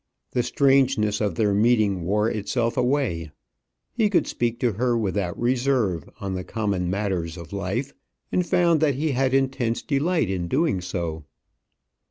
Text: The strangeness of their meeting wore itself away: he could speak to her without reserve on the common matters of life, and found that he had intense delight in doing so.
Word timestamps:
The 0.31 0.41
strangeness 0.41 1.21
of 1.21 1.35
their 1.35 1.53
meeting 1.53 2.01
wore 2.01 2.27
itself 2.27 2.75
away: 2.75 3.29
he 3.93 4.09
could 4.09 4.25
speak 4.25 4.59
to 4.61 4.71
her 4.71 4.97
without 4.97 5.39
reserve 5.39 6.09
on 6.19 6.33
the 6.33 6.43
common 6.43 6.89
matters 6.89 7.37
of 7.37 7.53
life, 7.53 7.93
and 8.31 8.43
found 8.43 8.79
that 8.79 8.95
he 8.95 9.11
had 9.11 9.35
intense 9.35 9.83
delight 9.83 10.27
in 10.31 10.47
doing 10.47 10.81
so. 10.81 11.25